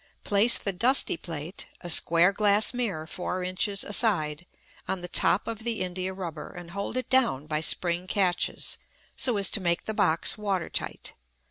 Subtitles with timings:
[0.23, 4.47] Place the dusty plate a square glass mirror, 4 inches a side
[4.87, 8.79] on the top of the india rubber, and hold it down by spring catches,
[9.15, 11.13] so as to make the box water tight.